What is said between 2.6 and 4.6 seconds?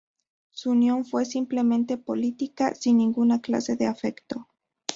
sin ninguna clase de afecto.